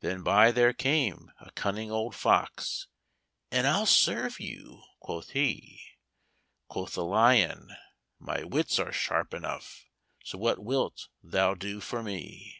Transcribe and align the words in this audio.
Then 0.00 0.22
by 0.22 0.50
there 0.50 0.72
came 0.72 1.30
a 1.40 1.50
cunning 1.50 1.90
old 1.90 2.14
fox, 2.14 2.86
'And 3.50 3.66
I'll 3.66 3.84
serve 3.84 4.40
you,' 4.40 4.80
quoth 4.98 5.32
he; 5.32 5.82
Quoth 6.68 6.94
the 6.94 7.04
Lyon, 7.04 7.76
'My 8.18 8.44
wits 8.44 8.78
are 8.78 8.92
sharp 8.92 9.34
enough 9.34 9.84
So 10.24 10.38
what 10.38 10.64
wilt 10.64 11.08
thou 11.22 11.52
do 11.52 11.80
for 11.82 12.02
me?' 12.02 12.56